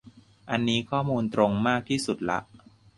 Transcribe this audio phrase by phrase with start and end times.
[0.49, 2.39] อันนี้ข้อมูลตรงมากที่สุดละ